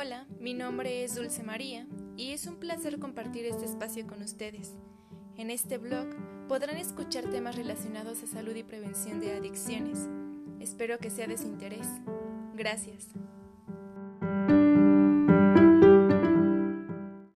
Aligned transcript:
Hola, 0.00 0.28
mi 0.38 0.54
nombre 0.54 1.02
es 1.02 1.16
Dulce 1.16 1.42
María 1.42 1.84
y 2.16 2.30
es 2.30 2.46
un 2.46 2.60
placer 2.60 3.00
compartir 3.00 3.44
este 3.46 3.64
espacio 3.64 4.06
con 4.06 4.22
ustedes. 4.22 4.76
En 5.36 5.50
este 5.50 5.76
blog 5.76 6.06
podrán 6.46 6.76
escuchar 6.76 7.24
temas 7.24 7.56
relacionados 7.56 8.22
a 8.22 8.28
salud 8.28 8.54
y 8.54 8.62
prevención 8.62 9.18
de 9.18 9.32
adicciones. 9.32 9.98
Espero 10.60 10.98
que 10.98 11.10
sea 11.10 11.26
de 11.26 11.36
su 11.36 11.48
interés. 11.48 11.88
Gracias. 12.54 13.08